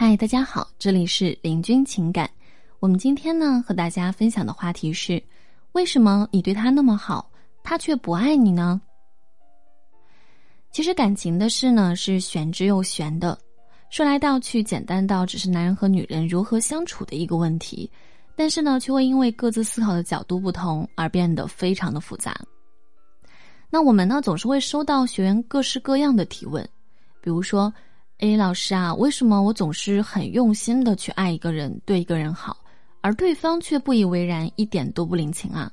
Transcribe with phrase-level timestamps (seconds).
[0.00, 2.30] 嗨，大家好，这里是林君情感。
[2.78, 5.20] 我们今天呢和大家分享的话题是：
[5.72, 7.28] 为什么你对他那么好，
[7.64, 8.80] 他却不爱你呢？
[10.70, 13.36] 其实感情的事呢是玄之又玄的，
[13.90, 17.90] 说来道去，简单到只是男人和女人如何相处的一个问题，
[18.36, 22.40] 但是呢却会因为各自思考的角度不同而变得非常的复杂。
[23.68, 26.62] 那我们呢总是会收到学员各式各样的提问，
[27.20, 27.74] 比如说。
[28.18, 32.56] 哎，老师啊，为什么我总是很用心的去爱一个人，对一个人好，
[33.00, 35.70] 而对方却不以为然，一点都不领情啊？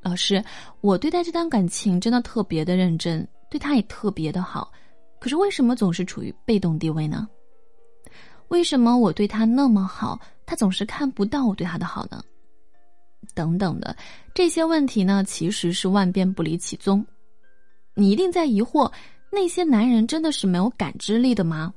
[0.00, 0.42] 老师，
[0.80, 4.70] 我对待这段感情真的特别的认真，对他也特别的好，
[5.18, 7.26] 可是为什么总是处于被动地位呢？
[8.46, 12.22] 为什么我对他那么好，他总是看不到我对他的好呢？
[13.34, 13.96] 等等的
[14.32, 17.04] 这些问题呢，其实是万变不离其宗，
[17.96, 18.88] 你一定在疑惑。
[19.34, 21.74] 那些男人真的是没有感知力的吗？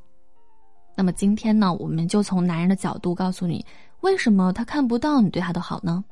[0.96, 3.66] 那么今天呢，我们就从男人的角度告诉你，
[4.02, 6.06] 为什么他看不到你对他的好呢？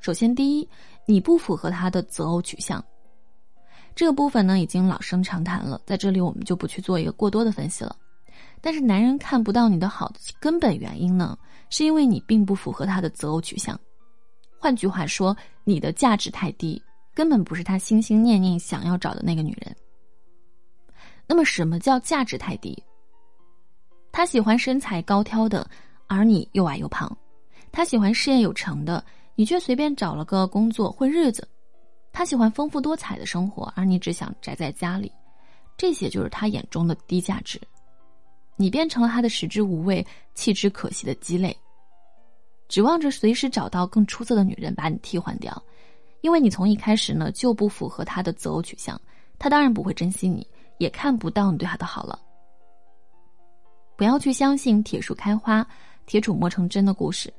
[0.00, 0.68] 首先，第一，
[1.06, 2.84] 你不符合他的择偶取向。
[3.94, 7.94] 这个部分呢，已经老生常谈了，在这里我们就不去做一个过多的分析了。
[8.60, 11.38] 但是，男人看不到你的好的根本原因呢，
[11.70, 13.78] 是因为你并不符合他的择偶取向。
[14.58, 16.82] 换句话说，你的价值太低，
[17.14, 19.74] 根本不是他心心念念想要找的那个女人。
[21.34, 22.80] 那么，什么叫价值太低？
[24.12, 25.68] 他喜欢身材高挑的，
[26.06, 27.08] 而你又矮又胖；
[27.72, 29.04] 他喜欢事业有成的，
[29.34, 31.42] 你却随便找了个工作混日子；
[32.12, 35.10] 他喜欢丰富多彩的生活，而你只想宅在家里。
[35.76, 37.60] 这些就是他眼中的低价值，
[38.54, 41.56] 你变成了他的食之无味、弃之可惜的鸡肋，
[42.68, 45.60] 指望着随时找到更出色的女人把你替换掉，
[46.20, 49.00] 因为你从一开始呢就不符合他的择偶取向，
[49.36, 50.46] 他当然不会珍惜你。
[50.78, 52.18] 也看不到你对他的好了。
[53.96, 55.66] 不要去相信铁树开花，
[56.06, 57.32] 铁杵磨成针的故事，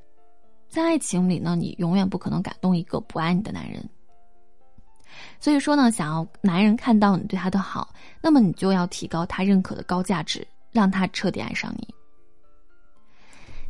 [0.69, 3.87] 在爱情里呢，你永远不可能感动一个不爱你的男人。
[5.39, 11.93] 所以说呢，想要男人看到你对他的好，那么你就要提高他认可的高价值，让他彻底爱上你。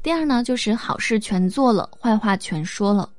[0.02, 3.12] 第二呢，就是好事全做了，坏话全说了。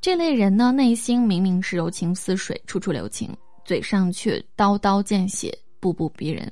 [0.00, 3.36] 这类人呢，内心明明是柔情似水，处处留情。
[3.68, 6.50] 嘴上却刀刀见血，步步逼人。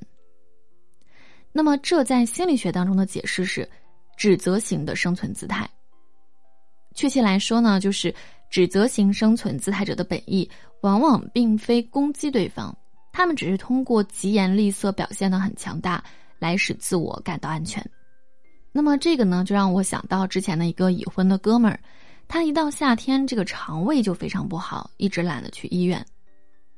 [1.50, 3.66] 那么，这在心理学当中的解释是
[4.18, 5.66] 指责型的生存姿态。
[6.94, 8.14] 确切来说呢，就是
[8.50, 10.46] 指责型生存姿态者的本意，
[10.82, 12.76] 往往并非攻击对方，
[13.14, 16.04] 他们只是通过疾言厉色表现的很强大，
[16.38, 17.82] 来使自我感到安全。
[18.72, 21.80] 那么，这个呢，就让我想到之前的一个已婚的哥们儿，
[22.28, 26.04] 他一到夏天，这个肠胃就非常不好，一直懒得去医院。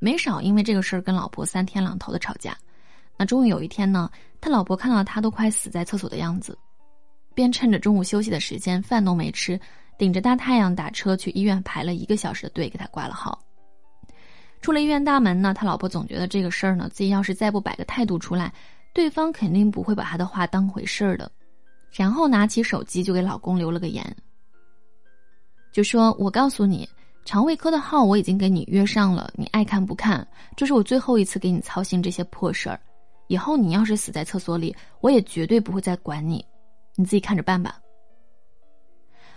[0.00, 2.56] 没少因为这个事儿跟老婆三天两头的吵架，
[3.16, 4.08] 那终于有一天呢，
[4.40, 6.56] 他老婆看到他都快死在厕所的样子，
[7.34, 9.58] 便趁着中午休息的时间，饭都没吃，
[9.98, 13.36] 顶着大太阳打车去医院排了一个小时的队给他挂了号。
[14.60, 18.52] 出了医院大门呢，他老婆总觉得这个事儿呢，自己要是再不摆个态度出来，
[18.94, 21.30] 对方肯定不会把他的话当回事儿的，
[21.90, 24.16] 然后拿起手机就给老公留了个言，
[25.72, 26.88] 就说我告诉你。
[27.28, 30.26] 肠胃科的号我已经给你约上了，你爱看不看？
[30.56, 32.80] 这是我最后一次给你操心这些破事儿。
[33.26, 36.42] 以后你要是死在厕所里，我也绝对不会再管你，
[36.96, 37.78] 你自己看着办吧。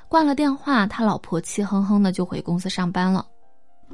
[0.07, 3.27] 挂了电话，他老婆气哼哼的就回公司上班了。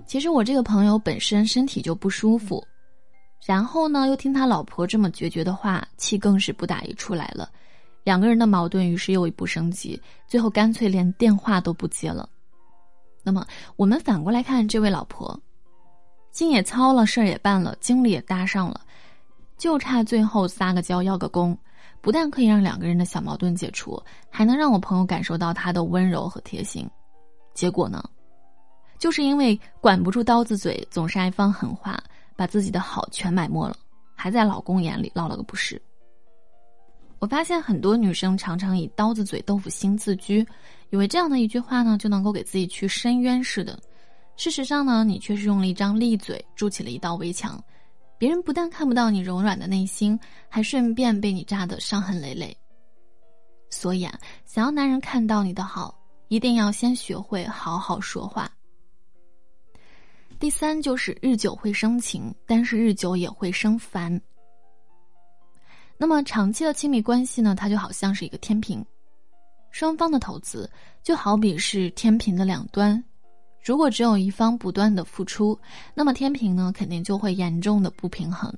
[0.06, 2.64] 其实我这个朋友本身身体就不舒服，
[3.48, 7.50] 然后呢又听他老婆这么决绝的话，气更是不打一处来了。
[8.04, 12.30] 两个人的矛盾于是又一步升级，最后干脆连电话都不接了。
[13.28, 13.46] 那么，
[13.76, 15.38] 我们反过来看这位老婆，
[16.32, 18.80] 心也操了，事儿也办了，精力也搭上了，
[19.58, 21.58] 就差最后撒个娇要个功，
[22.00, 26.90] 不但可以让两个人的小矛盾解除，还能让我朋友感受到他的温柔和贴心。
[27.54, 28.02] 结果呢，
[28.98, 32.02] 就是因为管不住刀子嘴，总是爱放狠话，
[32.38, 33.76] 把自己的好全埋没了，
[34.16, 35.82] 还在老公眼里落了个不是。
[37.20, 40.48] 我发现很多女生常常以刀子嘴豆腐心自居，
[40.90, 43.78] 以为这样的一句话呢就能够给自己去伸冤似的。
[44.36, 47.62] 事实上呢，你却是用了一张利嘴筑起了一道围墙，
[48.18, 52.56] 别人不但看不到你柔软的内心，还顺便被你扎得伤痕累累。
[53.70, 58.50] 所以啊，想要男人看到你的好，一定要先学会好好说话。
[60.40, 64.22] 第三就是日久会生情，但是日久也会生烦。
[65.98, 67.56] 那么长期的亲密关系呢？
[67.56, 68.86] 它就好像是一个天平，
[69.72, 70.70] 双方的投资
[71.04, 73.04] 就好比是天平的两端。
[73.64, 75.60] 如果只有一方不断的付出，
[75.94, 78.54] 那么天平呢肯定就会严重的不平衡，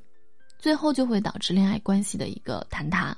[0.60, 3.18] 最后就会导致恋爱关系的一个坍塌。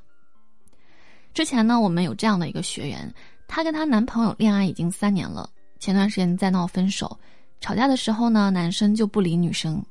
[1.34, 3.14] 之前呢，我们有这样的一个学员，
[3.48, 5.50] 她跟她男朋友恋爱已经三年了，
[5.80, 7.20] 前段时间在闹分手，
[7.60, 9.84] 吵架的时候呢，男生就不理女生，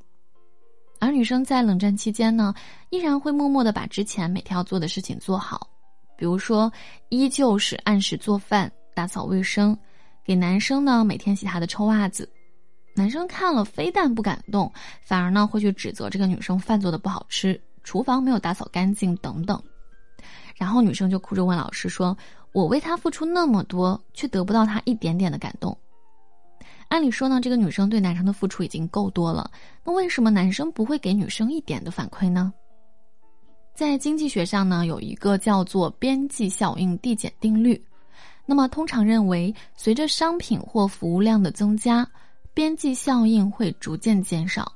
[0.99, 2.55] 而女生在冷战期间呢，
[2.89, 5.69] 依然会默默的把之前每天要做的事情做好，
[6.21, 6.71] 比如说，
[7.09, 9.75] 依旧是按时做饭、打扫卫生，
[10.23, 12.29] 给男生呢每天洗他的臭袜子，
[12.95, 14.71] 男生看了非但不感动，
[15.01, 19.59] 反而呢会去指责这个女生饭做的不好吃，厨房没有打扫干净等等。
[20.57, 22.15] 然后女生就哭着问老师说
[22.53, 25.75] ：“我为他付出那么多，却得不到他一点点的感动。
[26.89, 29.51] 按理说呢，这个女生对男生的付出已经够多了，
[29.83, 32.53] 那为什么男生不会给女生一点的反馈呢？”
[33.81, 37.83] 在经济学上呢，有一个叫做边际效应递减定律。
[38.45, 42.07] 那么通常认为，随着商品或服务量的增加，
[42.53, 44.71] 边际效应会逐渐减少。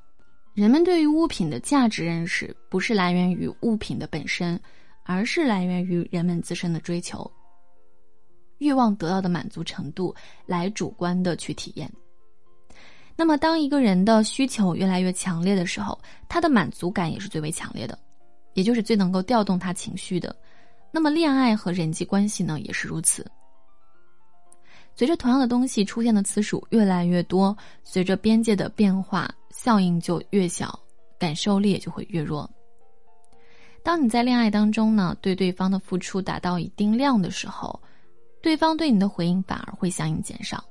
[0.55, 4.59] 人们对于物品的价值认识，不是来源于物品的本身。
[5.03, 7.31] 而是来源于人们自身的追求、
[8.57, 10.15] 欲望得到的满足程度
[10.47, 11.93] 来主观的去体验。
[13.15, 17.99] 那么，当一个人的需求越来越强烈的时候，他的满足感也是最为强烈的，
[18.55, 20.35] 也就是最能够调动他情绪的。
[20.91, 23.31] 那么，恋爱和人际关系呢，也是如此。
[24.97, 30.79] 随着同样的东西出现的次数越来越多，随着边界的变化，效应就越小，
[31.19, 32.49] 感受力也就会越弱。
[33.83, 37.79] 当你在恋爱当中呢，对对方的付出达到一定量的时候，
[38.41, 40.65] 对方对你的回应反而会相应减少。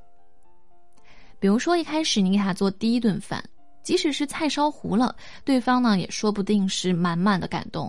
[1.38, 3.44] 比如说，一开始你给他做第一顿饭，
[3.84, 7.88] 即使是菜烧糊了，对方呢也说不定是满满的感动；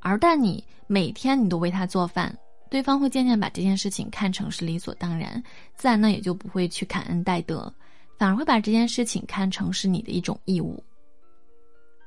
[0.00, 2.36] 而但你每天你都为他做饭，
[2.68, 5.42] 对方会渐渐把这件事情看成是理所当然，
[5.76, 7.72] 自然呢也就不会去感恩戴德，
[8.18, 10.82] 反而会把这件事情看成是你的一种义务。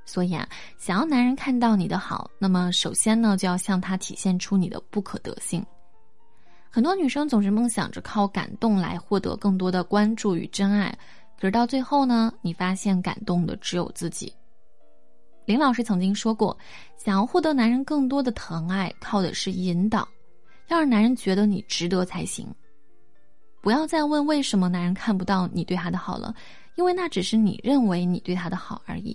[0.05, 0.45] 所以啊，
[0.77, 5.65] 想要男人看到你的好，那么首先呢，就要向他体现出你的不可得性。
[6.69, 10.93] 很多女生总是梦想着靠感动来获得更多的关注与真爱，
[11.43, 14.31] 可是到最后呢，你发现感动的只有自己。
[15.43, 16.57] 林老师曾经说过，
[16.95, 20.07] 想要获得男人更多的疼爱，靠的是引导，
[20.69, 22.47] 要让男人觉得你值得才行。
[23.61, 26.33] 不要再问为什么男人看不到你对他的好了，
[26.75, 29.13] 因为那只是你认为你对他的好而已。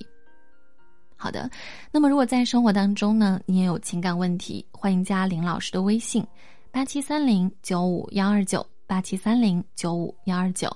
[1.16, 1.50] 好的，
[1.90, 6.22] 那么如果在生活当中呢，你也有情感问题，欢迎加林老师的微信，
[6.70, 10.70] 八七三零九五幺二九八七三零九五幺二九。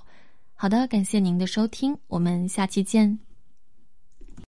[0.63, 3.19] 好的，感谢您的收听，我们下期见。